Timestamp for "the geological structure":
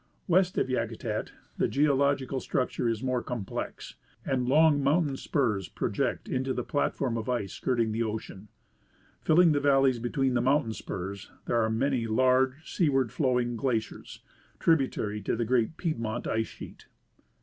1.59-2.89